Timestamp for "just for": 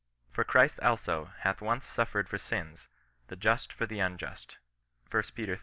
3.35-3.85